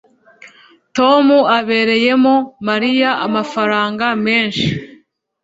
tom 0.97 1.25
abereyemo 1.59 2.35
mariya 2.67 3.09
amafaranga 3.25 4.05
menshi 4.25 4.67